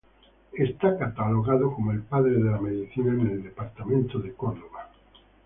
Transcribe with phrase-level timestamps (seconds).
[0.53, 4.89] Está catalogado como el Padre de la medicina en el departamento de Córdoba.